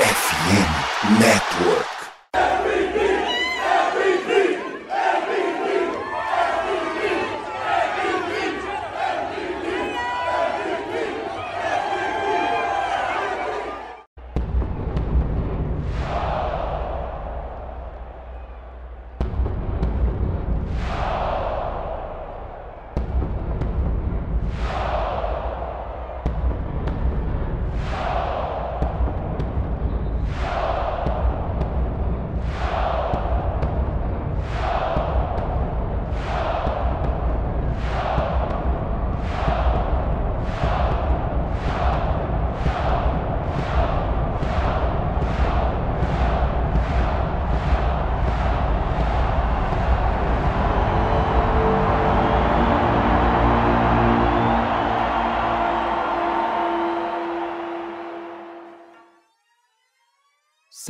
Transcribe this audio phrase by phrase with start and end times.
[0.00, 1.99] FM Network.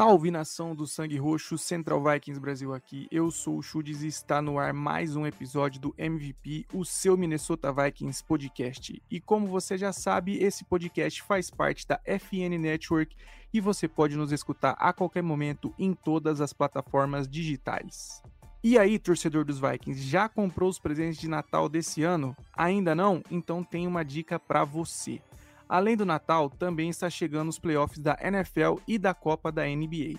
[0.00, 3.06] Salve nação do Sangue Roxo, Central Vikings Brasil aqui.
[3.10, 7.18] Eu sou o Chudes e está no ar mais um episódio do MVP, o seu
[7.18, 9.02] Minnesota Vikings podcast.
[9.10, 13.14] E como você já sabe, esse podcast faz parte da FN Network
[13.52, 18.22] e você pode nos escutar a qualquer momento em todas as plataformas digitais.
[18.64, 22.34] E aí, torcedor dos Vikings, já comprou os presentes de Natal desse ano?
[22.56, 23.22] Ainda não?
[23.30, 25.20] Então tem uma dica para você.
[25.70, 30.18] Além do Natal, também está chegando os playoffs da NFL e da Copa da NBA.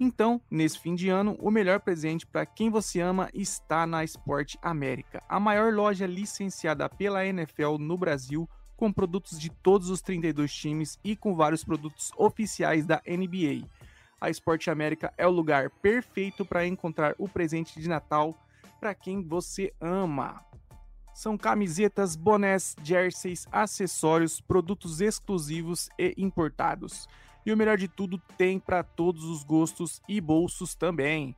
[0.00, 4.54] Então, nesse fim de ano, o melhor presente para quem você ama está na Sport
[4.62, 10.50] América, a maior loja licenciada pela NFL no Brasil, com produtos de todos os 32
[10.50, 13.68] times e com vários produtos oficiais da NBA.
[14.18, 18.34] A Sport América é o lugar perfeito para encontrar o presente de Natal
[18.80, 20.42] para quem você ama.
[21.18, 27.08] São camisetas, bonés, jerseys, acessórios, produtos exclusivos e importados.
[27.44, 31.34] E o melhor de tudo, tem para todos os gostos e bolsos também.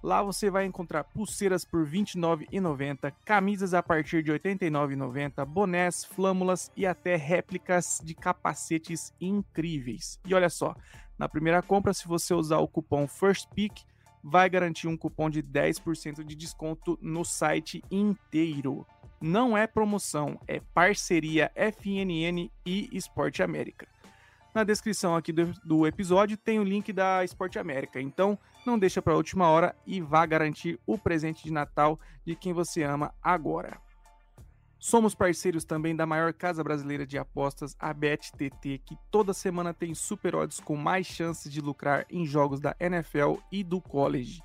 [0.00, 6.04] Lá você vai encontrar pulseiras por R$ 29,90, camisas a partir de R$ 89,90, bonés,
[6.04, 10.20] flâmulas e até réplicas de capacetes incríveis.
[10.24, 10.76] E olha só,
[11.18, 13.84] na primeira compra, se você usar o cupom FIRSTPICK,
[14.22, 18.86] vai garantir um cupom de 10% de desconto no site inteiro
[19.24, 23.88] não é promoção, é parceria FNN e Esporte América.
[24.54, 29.00] Na descrição aqui do, do, episódio tem o link da Esporte América, então não deixa
[29.00, 33.14] para a última hora e vá garantir o presente de Natal de quem você ama
[33.22, 33.78] agora.
[34.78, 39.94] Somos parceiros também da maior casa brasileira de apostas, a BetTT, que toda semana tem
[39.94, 44.42] super odds com mais chances de lucrar em jogos da NFL e do college.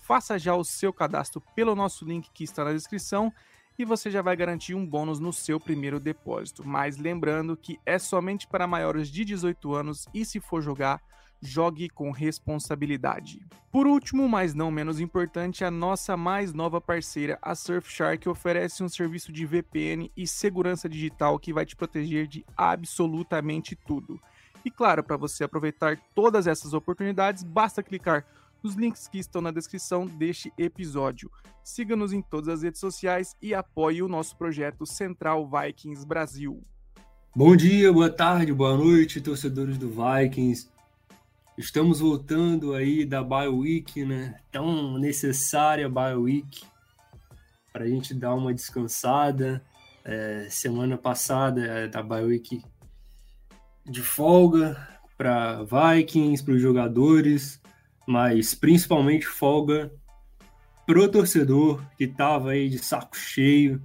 [0.00, 3.30] Faça já o seu cadastro pelo nosso link que está na descrição
[3.78, 6.66] e você já vai garantir um bônus no seu primeiro depósito.
[6.66, 11.00] Mas lembrando que é somente para maiores de 18 anos e se for jogar,
[11.40, 13.44] jogue com responsabilidade.
[13.70, 18.88] Por último, mas não menos importante, a nossa mais nova parceira, a Surfshark, oferece um
[18.88, 24.18] serviço de VPN e segurança digital que vai te proteger de absolutamente tudo.
[24.64, 28.24] E claro, para você aproveitar todas essas oportunidades, basta clicar
[28.64, 31.30] nos links que estão na descrição deste episódio.
[31.62, 36.64] Siga-nos em todas as redes sociais e apoie o nosso projeto Central Vikings Brasil.
[37.36, 40.70] Bom dia, boa tarde, boa noite, torcedores do Vikings.
[41.58, 44.40] Estamos voltando aí da Bye Week, né?
[44.50, 46.64] Tão necessária Bye Week
[47.70, 49.62] para a gente dar uma descansada.
[50.06, 52.62] É, semana passada é, da Bye Week
[53.84, 57.62] de folga para Vikings, para os jogadores
[58.06, 59.92] mas principalmente folga
[60.86, 63.82] pro torcedor que estava aí de saco cheio,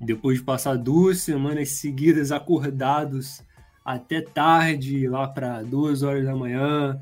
[0.00, 3.42] depois de passar duas semanas seguidas acordados
[3.84, 6.98] até tarde, lá para duas horas da manhã,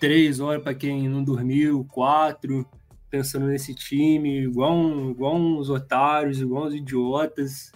[0.00, 2.66] três horas para quem não dormiu, quatro,
[3.08, 7.72] pensando nesse time, igual, igual uns otários, igual uns idiotas.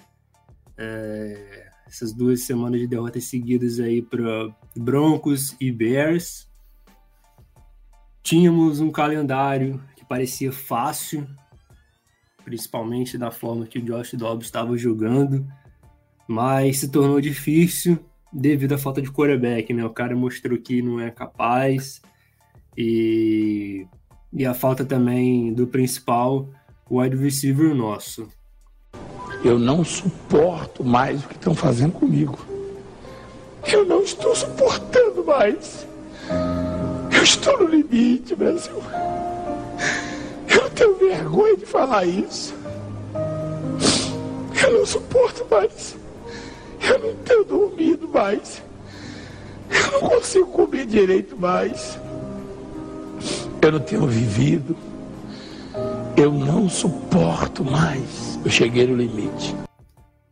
[0.76, 6.49] É, essas duas semanas de derrotas seguidas aí para Broncos e Bears.
[8.22, 11.26] Tínhamos um calendário que parecia fácil,
[12.44, 15.46] principalmente da forma que o Josh Dobbs estava jogando,
[16.28, 17.98] mas se tornou difícil
[18.32, 19.84] devido à falta de quarterback, né?
[19.84, 22.00] O cara mostrou que não é capaz
[22.76, 23.86] e,
[24.32, 26.48] e a falta também do principal
[26.90, 28.28] wide receiver nosso.
[29.44, 32.38] Eu não suporto mais o que estão fazendo comigo.
[33.66, 35.86] Eu não estou suportando mais.
[37.20, 38.82] Eu estou no limite, Brasil.
[40.48, 42.54] Eu tenho vergonha de falar isso.
[44.64, 45.98] Eu não suporto mais.
[46.80, 48.62] Eu não tenho dormido mais.
[49.68, 51.98] Eu não consigo comer direito mais.
[53.60, 54.74] Eu não tenho vivido.
[56.16, 58.38] Eu não suporto mais.
[58.42, 59.54] Eu cheguei no limite.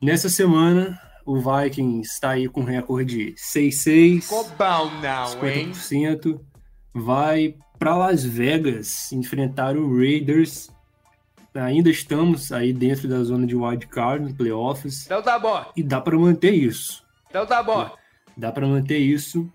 [0.00, 4.26] Nessa semana, o Vikings está aí com recorde 6-6.
[4.26, 6.47] Cobão não, 50%.
[6.98, 10.70] Vai para Las Vegas enfrentar o Raiders.
[11.54, 15.06] Ainda estamos aí dentro da zona de wild card, playoffs.
[15.06, 15.64] Então tá bom.
[15.76, 17.04] E dá para manter isso.
[17.28, 17.90] Então tá bom.
[18.36, 19.50] Dá para manter isso.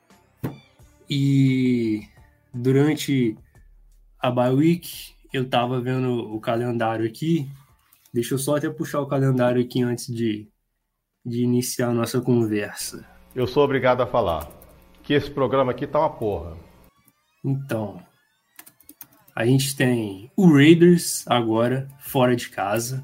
[1.10, 2.02] E
[2.54, 3.38] durante
[4.20, 7.50] a bye week, eu tava vendo o calendário aqui.
[8.14, 10.48] Deixa eu só até puxar o calendário aqui antes de,
[11.26, 13.06] de iniciar a nossa conversa.
[13.36, 14.50] Eu sou obrigado a falar
[15.02, 16.56] que esse programa aqui tá uma porra.
[17.44, 18.02] Então,
[19.36, 23.04] a gente tem o Raiders agora, fora de casa.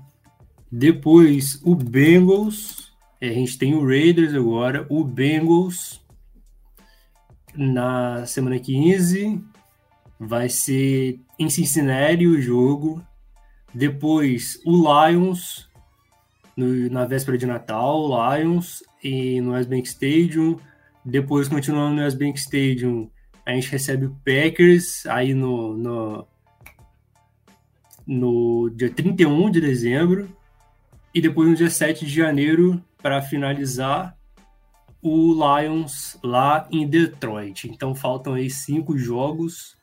[0.72, 2.94] Depois o Bengals.
[3.22, 6.02] A gente tem o Raiders agora, o Bengals
[7.56, 9.44] na semana 15.
[10.20, 13.04] Vai ser em Cincinnati o jogo.
[13.74, 15.70] Depois o Lions
[16.56, 20.60] no, na véspera de Natal, o Lions e no West Bank Stadium.
[21.04, 23.10] Depois, continuando no West Bank Stadium,
[23.50, 26.28] a gente recebe o Packers aí no, no,
[28.06, 30.30] no dia 31 de dezembro.
[31.14, 34.16] E depois no dia 7 de janeiro, para finalizar,
[35.02, 37.68] o Lions lá em Detroit.
[37.68, 39.76] Então faltam aí cinco jogos.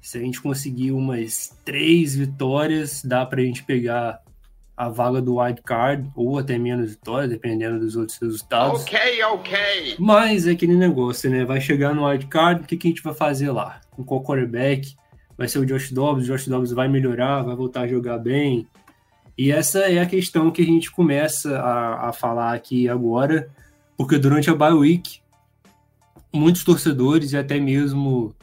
[0.00, 4.22] Se a gente conseguir umas três vitórias, dá para a gente pegar
[4.76, 8.82] a vaga do wild card ou até menos vitórias, dependendo dos outros resultados.
[8.82, 9.96] Ok, ok.
[9.98, 11.44] Mas é aquele negócio, né?
[11.44, 13.80] Vai chegar no wild card, o que, que a gente vai fazer lá?
[13.92, 14.96] Com qual quarterback?
[15.36, 18.66] Vai ser o Josh Dobbs, o Josh Dobbs vai melhorar, vai voltar a jogar bem.
[19.36, 23.48] E essa é a questão que a gente começa a, a falar aqui agora,
[23.96, 25.20] porque durante a bye week,
[26.32, 28.34] muitos torcedores e até mesmo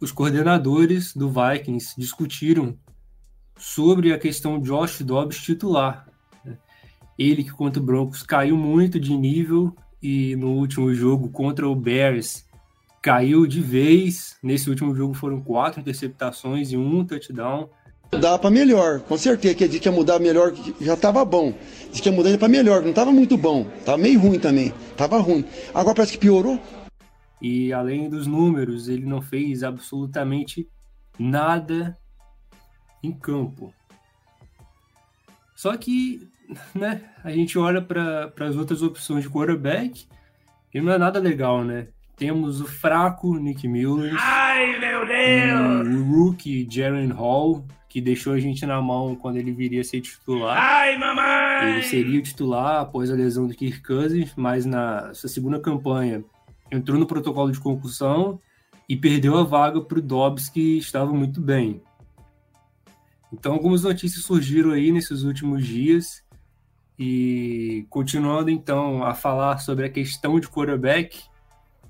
[0.00, 2.76] os coordenadores do Vikings discutiram
[3.56, 6.06] sobre a questão de Josh Dobbs titular.
[6.44, 6.56] Né?
[7.18, 11.74] Ele que contra o Broncos caiu muito de nível e no último jogo contra o
[11.74, 12.44] Bears
[13.02, 14.36] caiu de vez.
[14.42, 17.68] Nesse último jogo foram quatro interceptações e um touchdown.
[18.10, 19.54] Dá para melhor, com certeza.
[19.54, 21.52] Que disse que ia mudar melhor, já estava bom.
[21.90, 23.64] Disse que ia mudar para melhor, não estava muito bom.
[23.84, 24.72] Tava meio ruim também.
[24.96, 25.44] Tava ruim.
[25.74, 26.60] Agora parece que piorou.
[27.40, 30.68] E além dos números, ele não fez absolutamente
[31.18, 31.96] nada
[33.06, 33.72] em campo.
[35.54, 36.28] Só que,
[36.74, 40.06] né, a gente olha para as outras opções de quarterback
[40.72, 41.88] e não é nada legal, né?
[42.16, 44.16] Temos o fraco Nick Mullins.
[44.18, 45.86] Ai, meu Deus!
[45.86, 49.84] O, o rookie Jaren Hall, que deixou a gente na mão quando ele viria a
[49.84, 50.56] ser titular.
[50.58, 51.74] Ai, mamãe!
[51.74, 56.24] Ele seria o titular após a lesão do Kirk Cousins, mas na sua segunda campanha
[56.70, 58.40] entrou no protocolo de concussão
[58.88, 61.82] e perdeu a vaga para o Dobbs, que estava muito bem.
[63.32, 66.24] Então, algumas notícias surgiram aí nesses últimos dias.
[66.98, 71.20] E continuando então a falar sobre a questão de quarterback,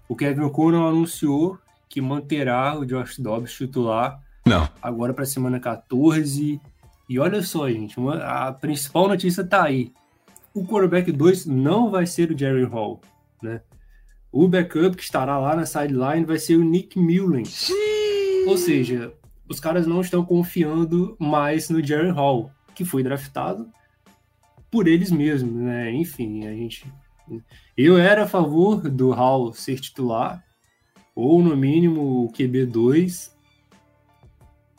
[0.08, 4.68] o Kevin O'Connell anunciou que manterá o Josh Dobbs titular Não.
[4.82, 6.60] agora para a semana 14.
[7.08, 9.92] E olha só, gente, uma, a principal notícia está aí.
[10.52, 13.00] O quarterback 2 não vai ser o Jerry Hall,
[13.42, 13.60] né?
[14.32, 17.70] O backup que estará lá na sideline vai ser o Nick Mullins.
[18.46, 19.12] Ou seja,
[19.48, 23.70] os caras não estão confiando mais no Jerry Hall, que foi draftado
[24.70, 25.92] por eles mesmos, né?
[25.92, 26.84] Enfim, a gente.
[27.76, 30.44] Eu era a favor do Hall ser titular,
[31.14, 33.30] ou no mínimo o QB2,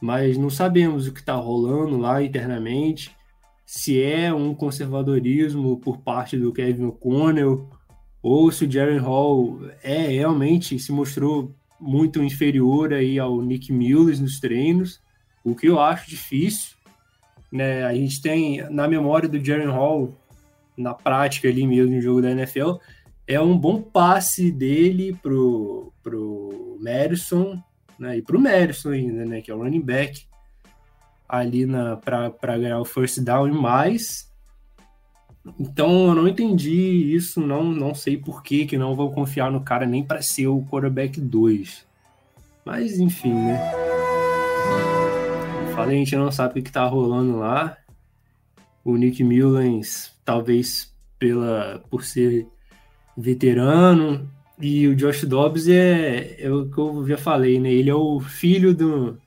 [0.01, 3.15] mas não sabemos o que está rolando lá internamente,
[3.65, 7.67] se é um conservadorismo por parte do Kevin O'Connell,
[8.21, 14.19] ou se o Jerry Hall é realmente se mostrou muito inferior aí ao Nick Mullins
[14.19, 15.01] nos treinos,
[15.43, 16.75] o que eu acho difícil.
[17.51, 17.83] Né?
[17.83, 20.13] A gente tem na memória do Jaren Hall,
[20.77, 22.75] na prática ali mesmo no jogo da NFL,
[23.27, 27.61] é um bom passe dele pro, pro Madison,
[27.99, 28.17] né?
[28.17, 29.41] E pro Madison ainda, né?
[29.41, 30.25] Que é o running back
[31.27, 31.65] ali
[32.03, 34.26] para ganhar o first down e mais.
[35.59, 39.61] Então eu não entendi isso, não, não sei por que, que não vou confiar no
[39.61, 41.85] cara nem para ser o quarterback 2.
[42.65, 43.59] Mas enfim, né?
[45.73, 47.77] Fala, a gente não sabe o que tá rolando lá.
[48.83, 52.47] O Nick Mullins, talvez pela por ser
[53.15, 57.71] veterano, e o Josh Dobbs é, é o que eu já falei, né?
[57.71, 59.17] Ele é o filho do.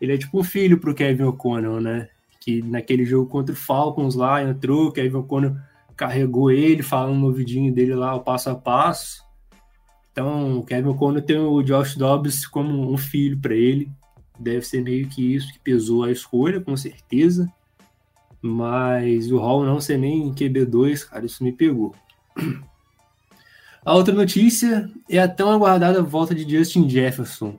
[0.00, 2.08] Ele é tipo um filho pro Kevin O'Connell, né?
[2.42, 5.56] Que naquele jogo contra o Falcons lá entrou, que aí quando
[5.96, 9.22] carregou ele, falando no ouvidinho dele lá o passo a passo.
[10.10, 13.88] Então, o Kevin O'Connor tem o Josh Dobbs como um filho para ele.
[14.40, 17.48] Deve ser meio que isso que pesou a escolha, com certeza.
[18.42, 21.94] Mas o Hall não ser nem QB2, cara, isso me pegou.
[23.84, 27.56] A outra notícia é a tão aguardada volta de Justin Jefferson.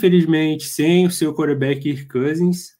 [0.00, 2.70] Infelizmente, sem o seu quarterback Kirk Cousins,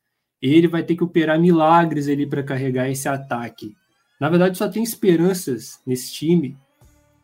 [0.41, 3.77] ele vai ter que operar milagres ali para carregar esse ataque.
[4.19, 6.57] Na verdade, só tem esperanças nesse time,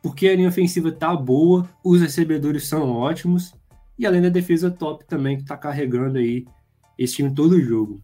[0.02, 3.54] porque a linha ofensiva tá boa, os recebedores são ótimos,
[3.98, 6.44] e além da defesa top também, que está carregando aí
[6.98, 8.02] esse time todo o jogo.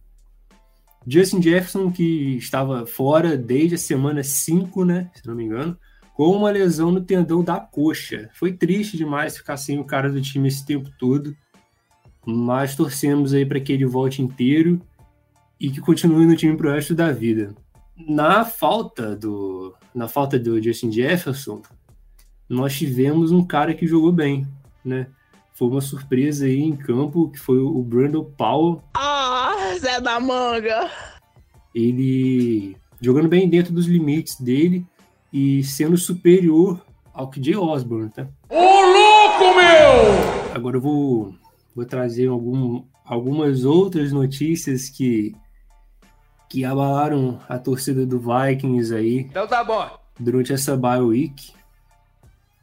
[1.05, 5.77] Justin Jefferson, que estava fora desde a semana 5, né, se não me engano,
[6.15, 8.31] com uma lesão no tendão da coxa.
[8.33, 11.37] Foi triste demais ficar sem o cara do time esse tempo todo
[12.25, 14.81] mas torcemos aí para que ele volte inteiro
[15.59, 17.55] e que continue no time pro resto da vida.
[17.95, 21.61] Na falta do na falta do Justin Jefferson,
[22.49, 24.47] nós tivemos um cara que jogou bem,
[24.83, 25.07] né?
[25.53, 28.81] Foi uma surpresa aí em campo, que foi o Brandon Powell.
[28.95, 30.89] Ah, Zé da Manga!
[31.75, 34.85] Ele jogando bem dentro dos limites dele
[35.31, 38.27] e sendo superior ao que Jay Osborne, tá?
[38.49, 40.55] Ô, louco, meu!
[40.55, 41.35] Agora eu vou
[41.75, 45.35] vou trazer algum, algumas outras notícias que,
[46.49, 49.19] que abalaram a torcida do Vikings aí.
[49.19, 49.89] Então tá bom.
[50.19, 51.53] Durante essa bye week.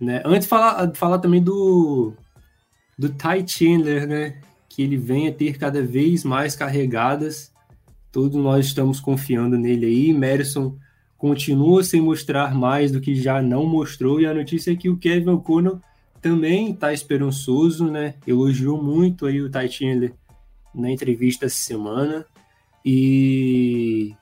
[0.00, 0.22] Né?
[0.24, 2.14] Antes falar, falar também do
[3.00, 4.36] do Ty Chandler, né?
[4.68, 7.50] Que ele venha ter cada vez mais carregadas.
[8.12, 10.12] Todos nós estamos confiando nele aí.
[10.12, 10.76] Madison
[11.16, 14.20] continua sem mostrar mais do que já não mostrou.
[14.20, 15.80] E a notícia é que o Kevin O'Connell
[16.20, 18.14] também está esperançoso, né?
[18.26, 20.12] Elogiou muito aí o Ty
[20.74, 22.24] na entrevista essa semana
[22.84, 24.14] e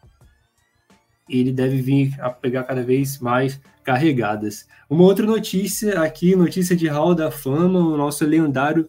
[1.29, 4.67] ele deve vir a pegar cada vez mais carregadas.
[4.89, 8.89] Uma outra notícia aqui, notícia de Hall da Fama, o nosso lendário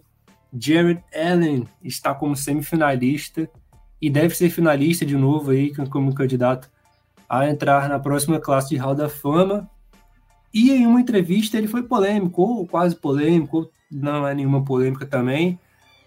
[0.57, 3.49] Jared Allen está como semifinalista
[4.01, 6.69] e deve ser finalista de novo aí como candidato
[7.27, 9.69] a entrar na próxima classe de Hall da Fama.
[10.53, 15.59] E em uma entrevista ele foi polêmico, ou quase polêmico, não é nenhuma polêmica também,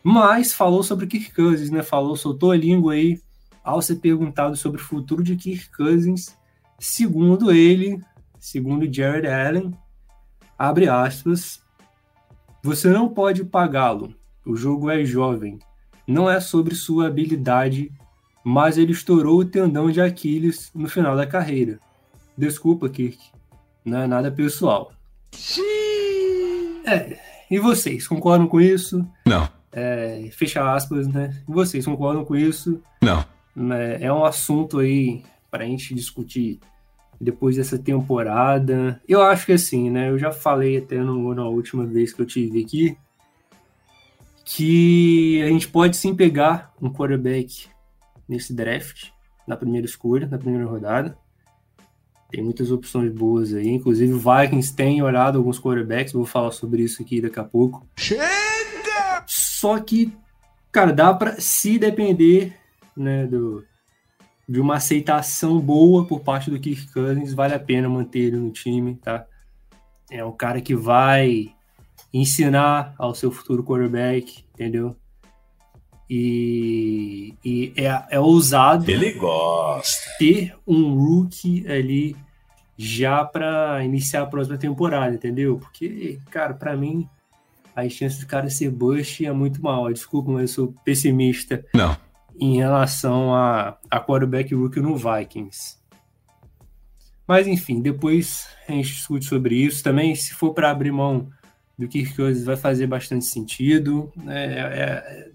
[0.03, 1.83] mas falou sobre Kirk Cousins, né?
[1.83, 3.21] Falou, soltou a língua aí
[3.63, 6.37] ao ser perguntado sobre o futuro de Kirk Cousins.
[6.79, 8.01] Segundo ele,
[8.41, 9.73] segundo Jared Allen,
[10.59, 11.63] abre aspas,
[12.63, 14.15] você não pode pagá-lo.
[14.45, 15.61] O jogo é jovem.
[16.05, 17.93] Não é sobre sua habilidade,
[18.45, 21.79] mas ele estourou o tendão de Aquiles no final da carreira.
[22.37, 23.31] Desculpa, Kirk
[23.85, 24.93] não é nada pessoal.
[26.87, 27.19] É,
[27.51, 29.07] e vocês, concordam com isso?
[29.27, 29.49] Não.
[29.71, 31.37] É, fecha aspas, né?
[31.49, 32.83] E vocês concordam com isso?
[33.01, 33.25] Não.
[33.75, 36.61] É, é um assunto aí para a gente discutir
[37.21, 39.01] depois dessa temporada.
[39.09, 40.11] Eu acho que assim, né?
[40.11, 42.97] Eu já falei até no, na última vez que eu tive aqui
[44.45, 47.69] que a gente pode sim pegar um quarterback
[48.29, 49.11] nesse draft,
[49.47, 51.17] na primeira escolha, na primeira rodada.
[52.33, 53.69] Tem muitas opções boas aí.
[53.69, 56.15] Inclusive, o Vikings tem olhado alguns quarterbacks.
[56.15, 57.87] Vou falar sobre isso aqui daqui a pouco.
[57.97, 59.23] Chega!
[59.27, 60.13] Só que,
[60.73, 62.57] cara, dá para se depender
[62.97, 63.65] né, do,
[64.49, 68.51] de uma aceitação boa por parte do Kirk Cousins, vale a pena manter ele no
[68.51, 69.27] time, tá?
[70.11, 71.55] É um cara que vai
[72.13, 74.97] ensinar ao seu futuro quarterback, entendeu?
[76.15, 80.11] E, e é, é ousado Ele gosta.
[80.19, 82.15] ter um rookie ali
[82.77, 85.57] já para iniciar a próxima temporada, entendeu?
[85.57, 87.09] Porque, cara, para mim,
[87.75, 89.91] as chances do cara ser bust é muito mal.
[89.91, 91.97] Desculpa, mas eu sou pessimista Não.
[92.39, 95.79] em relação a, a quarterback rookie no Vikings.
[97.27, 99.83] Mas enfim, depois a gente discute sobre isso.
[99.83, 101.31] Também, se for para abrir mão
[101.79, 104.13] do Kirk Cousins, vai fazer bastante sentido.
[104.29, 105.33] É, é,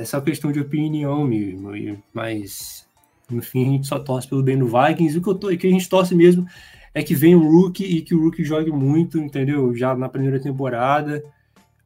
[0.00, 1.70] é só questão de opinião mesmo.
[2.12, 2.88] Mas,
[3.30, 5.18] no fim, a gente só torce pelo bem do Vikings.
[5.18, 6.46] O que, eu tô, que a gente torce mesmo
[6.94, 9.74] é que venha um rookie e que o rookie jogue muito, entendeu?
[9.74, 11.22] Já na primeira temporada.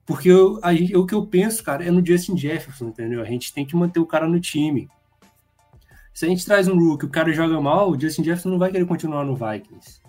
[0.06, 3.21] Porque eu, a gente, o que eu penso, cara, é no Justin Jefferson, entendeu?
[3.21, 4.88] A gente tem que manter o cara no time.
[6.12, 8.71] Se a gente traz um rookie, o cara joga mal, o Justin Jefferson não vai
[8.71, 10.00] querer continuar no Vikings.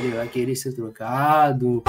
[0.00, 1.84] Ele vai querer ser trocado.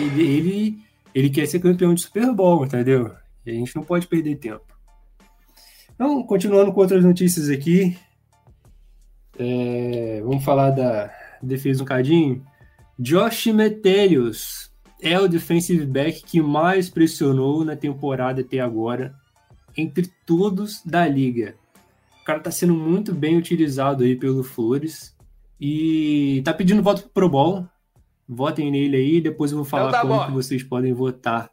[0.00, 0.78] Ele, ele,
[1.14, 3.12] ele quer ser campeão de Super Bowl, entendeu?
[3.44, 4.64] E a gente não pode perder tempo.
[5.94, 7.96] Então, continuando com outras notícias aqui.
[9.38, 12.44] É, vamos falar da defesa um cadinho.
[12.98, 19.14] Josh Metelius é o defensive back que mais pressionou na temporada até agora.
[19.76, 21.54] entre todos da liga.
[22.20, 25.16] O cara tá sendo muito bem utilizado aí pelo Flores
[25.60, 27.66] e tá pedindo voto pro Pro Bowl.
[28.28, 31.50] Votem nele aí, depois eu vou falar Então tá como que vocês podem votar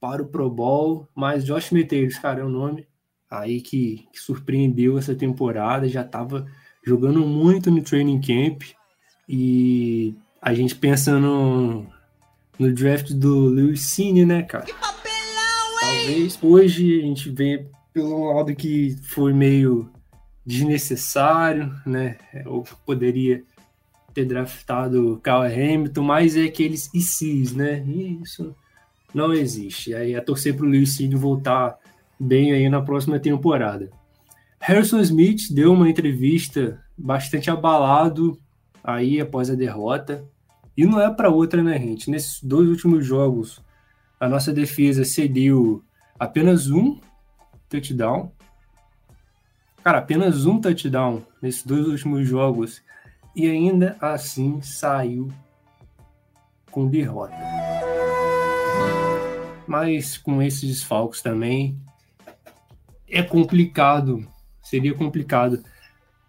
[0.00, 1.08] para o Pro Bowl.
[1.14, 2.86] Mas Josh Meteiros, cara, é o nome
[3.30, 5.88] aí que, que surpreendeu essa temporada.
[5.88, 6.46] Já tava
[6.84, 8.62] jogando muito no training camp
[9.28, 11.86] e a gente pensa no,
[12.58, 14.66] no draft do Lewis Cine, né, cara?
[15.80, 19.90] Talvez hoje a gente vê pelo lado que foi meio
[20.44, 22.16] desnecessário, né?
[22.46, 23.44] Ou poderia
[24.14, 27.84] ter draftado o Kyle Hamilton, mas é aqueles ICs, né?
[27.86, 28.54] E isso
[29.14, 29.94] não existe.
[29.94, 31.76] Aí é torcer para o Lewis Cine voltar
[32.18, 33.90] bem aí na próxima temporada.
[34.60, 38.38] Harrison Smith deu uma entrevista bastante abalado
[38.82, 40.24] aí após a derrota.
[40.76, 42.10] E não é para outra, né, gente?
[42.10, 43.62] Nesses dois últimos jogos,
[44.18, 45.82] a nossa defesa cedeu
[46.18, 47.00] apenas um
[47.68, 48.32] touchdown.
[49.82, 52.82] Cara, apenas um touchdown nesses dois últimos jogos.
[53.34, 55.28] E ainda assim saiu
[56.70, 57.77] com derrota.
[59.68, 61.78] Mas com esses desfalques também
[63.08, 64.26] é complicado.
[64.62, 65.62] Seria complicado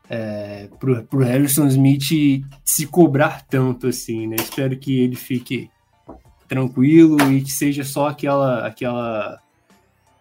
[0.09, 4.35] é, pro, pro Harrison Smith se cobrar tanto assim, né?
[4.37, 5.69] Espero que ele fique
[6.47, 9.39] tranquilo e que seja só aquela aquela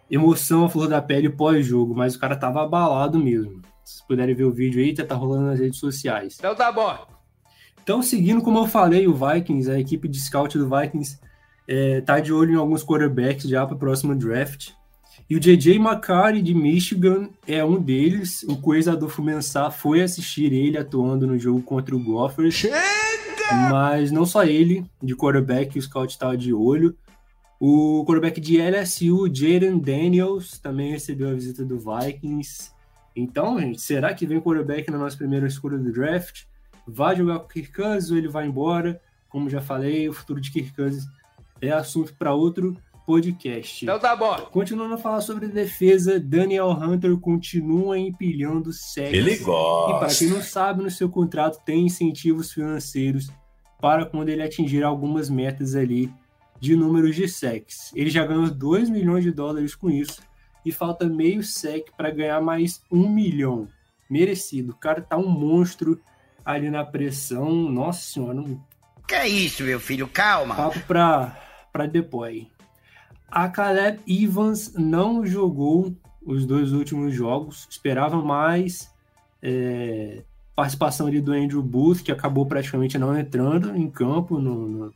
[0.09, 3.61] emoção à flor da pele pós-jogo, mas o cara tava abalado mesmo.
[3.83, 6.35] Se puderem ver o vídeo aí, tá rolando nas redes sociais.
[6.39, 7.19] Então tá bom.
[7.81, 11.19] Então, seguindo como eu falei, o Vikings, a equipe de scout do Vikings,
[11.71, 14.71] é, tá de olho em alguns quarterbacks já para o próximo draft.
[15.29, 18.41] E o JJ McCarthy de Michigan é um deles.
[18.41, 22.63] O Coisa Adolfo Mensah foi assistir ele atuando no jogo contra o Gophers.
[23.69, 26.97] Mas não só ele, de quarterback, o scout estava de olho.
[27.59, 32.71] O quarterback de LSU, Jaden Daniels, também recebeu a visita do Vikings.
[33.15, 36.45] Então, gente, será que vem quarterback na nossa primeira escolha do draft?
[36.87, 38.99] Vai jogar com o Kirk Cousins ou ele vai embora?
[39.27, 41.05] Como já falei, o futuro de Kirk Cousins
[41.61, 43.83] é assunto para outro podcast.
[43.83, 44.35] Então tá bom.
[44.51, 49.13] Continuando a falar sobre defesa, Daniel Hunter continua empilhando sacks.
[49.13, 49.43] Ele E
[49.99, 53.29] para quem não sabe, no seu contrato tem incentivos financeiros
[53.81, 56.13] para quando ele atingir algumas metas ali
[56.59, 57.91] de números de sacks.
[57.95, 60.21] Ele já ganhou 2 milhões de dólares com isso
[60.63, 63.67] e falta meio sec para ganhar mais um milhão.
[64.07, 64.71] Merecido.
[64.73, 65.99] O cara tá um monstro
[66.45, 67.51] ali na pressão.
[67.51, 68.63] Nossa senhora, não
[69.07, 70.07] Que é isso, meu filho?
[70.07, 70.55] Calma.
[70.55, 72.45] Papo pra, pra depois.
[73.29, 75.93] A Caleb Evans não jogou
[76.25, 77.67] os dois últimos jogos.
[77.69, 78.91] Esperava mais
[79.41, 80.23] é,
[80.55, 84.93] participação ali do Andrew Booth, que acabou praticamente não entrando em campo no, no-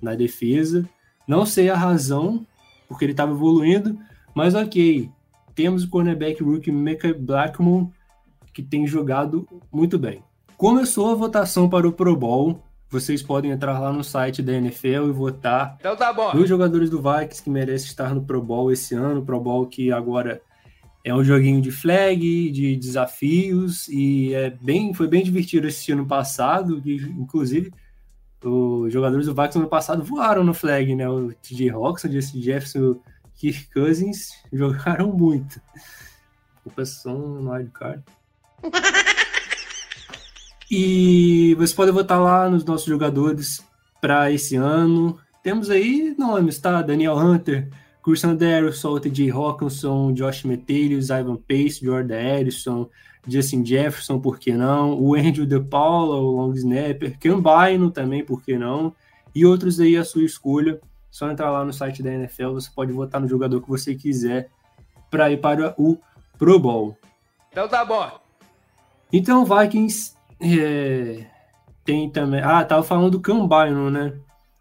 [0.00, 0.88] na defesa.
[1.26, 2.46] Não sei a razão,
[2.88, 3.98] porque ele estava evoluindo,
[4.34, 5.08] mas ok.
[5.54, 7.90] Temos o cornerback rookie Micah Blackmon,
[8.52, 10.22] que tem jogado muito bem.
[10.56, 12.60] Começou a votação para o Pro Bowl.
[12.94, 16.30] Vocês podem entrar lá no site da NFL e votar Então tá bom.
[16.30, 19.24] Dois jogadores do Vikings que merecem estar no Pro Bowl esse ano.
[19.24, 20.40] Pro Bowl que agora
[21.02, 26.06] é um joguinho de flag, de desafios, e é bem, foi bem divertido esse ano
[26.06, 26.80] passado.
[26.84, 27.72] E, inclusive,
[28.44, 31.08] os jogadores do Vikings no ano passado voaram no flag, né?
[31.08, 33.02] O TJ Hawks, o Jesse Jefferson, o
[33.34, 35.60] Kirk Cousins jogaram muito.
[36.64, 38.04] Ocupação no wildcard.
[40.70, 43.64] E você pode votar lá nos nossos jogadores
[44.00, 45.18] para esse ano.
[45.42, 46.80] Temos aí nomes, tá?
[46.82, 47.70] Daniel Hunter,
[48.02, 52.88] Christian Derrisson, TJ Hawkinson, Josh Metelius, Ivan Pace, Jordan Edison,
[53.26, 54.98] Justin Jefferson, por que não?
[55.00, 58.94] O Andrew De Paula, o Long Snapper, Ken Bynum também, por que não?
[59.34, 60.80] E outros aí à sua escolha.
[61.10, 64.50] Só entrar lá no site da NFL, você pode votar no jogador que você quiser
[65.10, 65.98] para ir para o
[66.38, 66.98] Pro Bowl.
[67.50, 68.10] Então tá bom.
[69.12, 71.26] Então, Vikings é,
[71.84, 72.40] tem também.
[72.40, 74.14] Ah, tava falando do Cambino, né?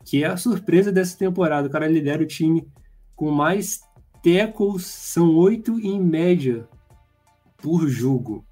[0.06, 1.68] Que é a surpresa dessa temporada.
[1.68, 2.68] O cara lidera o time
[3.16, 3.82] com mais
[4.24, 6.68] tackles, são oito em média
[7.58, 8.46] por jogo.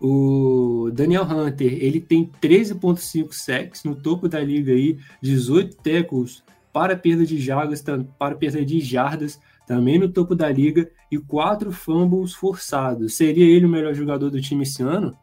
[0.00, 6.42] O Daniel Hunter, ele tem 13.5 sacks no topo da liga aí, 18 tackles
[6.72, 7.82] para perda de jardas,
[8.18, 13.16] para perda de jardas, também no topo da liga e quatro fumbles forçados.
[13.16, 15.16] Seria ele o melhor jogador do time esse ano?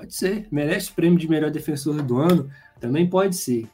[0.00, 0.48] Pode ser.
[0.50, 2.48] Merece o prêmio de melhor defensor do ano?
[2.80, 3.68] Também pode ser.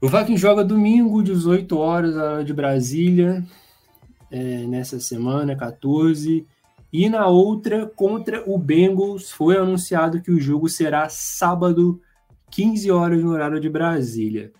[0.00, 3.44] O Vikings joga domingo, 18 horas, hora de Brasília,
[4.30, 6.46] é, nessa semana, 14.
[6.92, 12.00] E na outra, contra o Bengals, foi anunciado que o jogo será sábado,
[12.52, 14.52] 15 horas no horário de Brasília.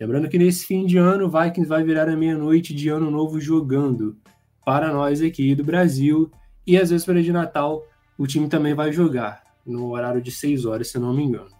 [0.00, 3.38] Lembrando que nesse fim de ano, o Vikings vai virar a meia-noite de ano novo
[3.38, 4.16] jogando.
[4.64, 6.30] para nós aqui do Brasil.
[6.66, 7.84] E às vezes para de Natal
[8.16, 11.50] o time também vai jogar no horário de 6 horas, se não me engano.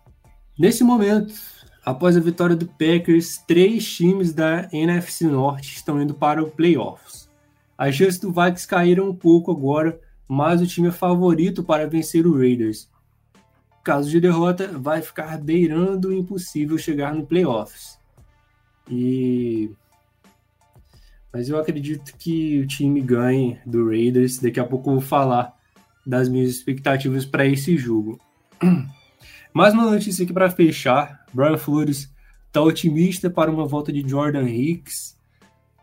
[0.59, 1.35] Nesse momento,
[1.85, 7.31] após a vitória do Packers, três times da NFC Norte estão indo para o playoffs.
[7.77, 12.27] As chances do Vikings caíram um pouco agora, mas o time é favorito para vencer
[12.27, 12.89] o Raiders.
[13.83, 17.99] Caso de derrota, vai ficar beirando o impossível chegar no playoffs.
[18.89, 19.71] E
[21.33, 24.39] mas eu acredito que o time ganhe do Raiders.
[24.39, 25.57] Daqui a pouco eu vou falar
[26.07, 28.21] das minhas expectativas para esse jogo.
[29.55, 31.25] Mais uma notícia aqui para fechar.
[31.33, 32.13] Brian Flores
[32.47, 35.17] está otimista para uma volta de Jordan Hicks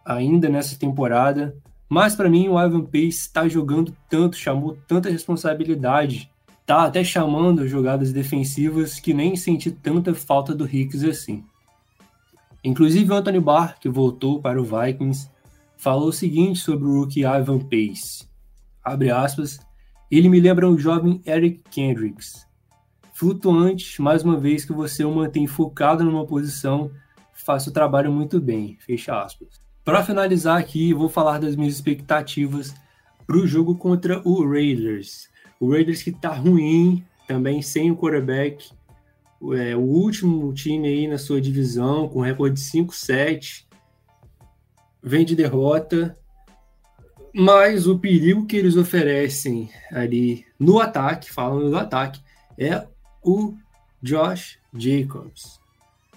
[0.06, 1.56] ainda nessa temporada.
[1.88, 6.32] Mas para mim o Ivan Pace está jogando tanto, chamou tanta responsabilidade,
[6.66, 11.44] tá até chamando jogadas defensivas que nem senti tanta falta do Hicks assim.
[12.64, 15.30] Inclusive o Anthony Barr, que voltou para o Vikings,
[15.78, 18.28] falou o seguinte sobre o rookie Ivan Pace.
[18.84, 19.60] Abre aspas.
[20.12, 22.48] Ele me lembra um jovem Eric Kendricks.
[23.14, 26.92] Flutuante, mais uma vez que você o mantém focado numa posição,
[27.34, 28.78] faça o trabalho muito bem.
[28.80, 29.62] Fecha aspas.
[29.84, 32.74] Para finalizar aqui, vou falar das minhas expectativas
[33.28, 35.30] para o jogo contra o Raiders.
[35.60, 38.72] O Raiders que está ruim, também sem o quarterback.
[39.54, 43.70] É, o último time aí na sua divisão, com recorde de 5-7
[45.02, 46.18] vem de derrota,
[47.34, 52.22] mas o perigo que eles oferecem ali no ataque, falando do ataque,
[52.58, 52.86] é
[53.24, 53.54] o
[54.02, 55.60] Josh Jacobs,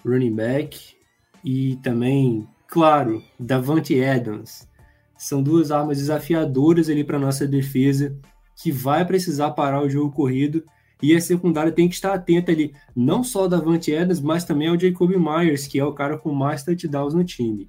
[0.05, 0.96] running back,
[1.44, 4.68] e também, claro, Davante Adams.
[5.16, 8.16] São duas armas desafiadoras ali para nossa defesa,
[8.61, 10.64] que vai precisar parar o jogo corrido
[11.03, 14.68] e a secundária tem que estar atenta ali, não só ao Davante Adams, mas também
[14.68, 17.68] ao Jacob Myers, que é o cara com mais touchdowns no time.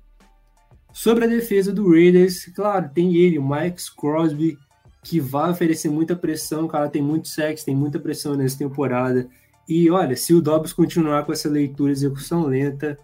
[0.93, 4.59] Sobre a defesa do Raiders, claro, tem ele, o Max Crosby,
[5.03, 9.27] que vai oferecer muita pressão, o cara tem muito sexo, tem muita pressão nessa temporada.
[9.67, 12.97] E olha, se o Dobbs continuar com essa leitura execução lenta,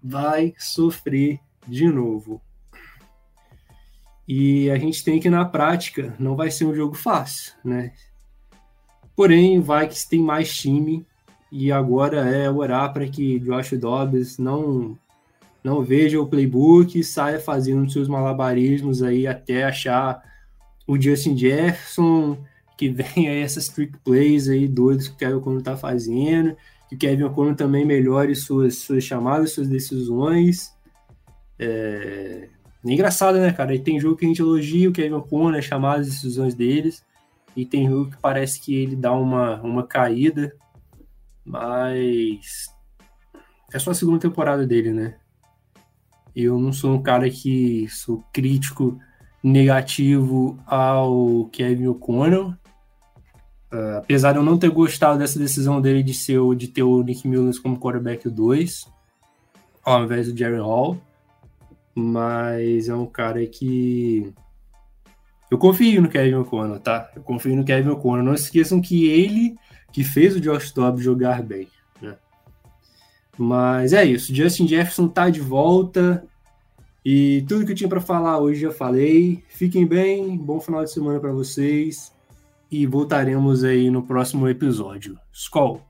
[0.00, 2.40] vai sofrer de novo.
[4.26, 7.92] E a gente tem que, na prática, não vai ser um jogo fácil, né?
[9.16, 11.04] Porém, vai que tem mais time
[11.50, 14.96] e agora é orar para que Josh Dobbs não
[15.68, 20.22] não veja o playbook, saia fazendo seus malabarismos aí até achar
[20.86, 22.38] o Justin Jefferson,
[22.76, 26.56] que vem essas trick plays aí doidos que o Kevin O'Connor tá fazendo,
[26.88, 30.72] que o Kevin O'Connor também melhore suas, suas chamadas, suas decisões.
[31.58, 32.48] É...
[32.86, 33.74] é engraçado, né, cara?
[33.74, 37.04] E tem jogo que a gente elogia o Kevin O'Connor, chamadas as decisões deles,
[37.54, 40.54] e tem jogo que parece que ele dá uma, uma caída,
[41.44, 42.66] mas
[43.70, 45.16] é só a segunda temporada dele, né?
[46.40, 48.96] Eu não sou um cara que sou crítico
[49.42, 52.54] negativo ao Kevin O'Connell.
[53.72, 57.02] Uh, apesar de eu não ter gostado dessa decisão dele de ser de ter o
[57.02, 58.86] Nick Mullins como quarterback 2,
[59.84, 60.96] ao invés do Jerry Hall.
[61.92, 64.32] Mas é um cara que.
[65.50, 67.10] Eu confio no Kevin O'Connell, tá?
[67.16, 68.24] Eu confio no Kevin O'Connell.
[68.24, 69.56] Não esqueçam que ele
[69.92, 71.66] que fez o Josh Dobbs jogar bem.
[73.38, 74.34] Mas é isso.
[74.34, 76.24] Justin Jefferson tá de volta.
[77.04, 79.42] E tudo que eu tinha para falar hoje já falei.
[79.48, 82.12] Fiquem bem, bom final de semana para vocês.
[82.70, 85.18] E voltaremos aí no próximo episódio.
[85.32, 85.87] Skol!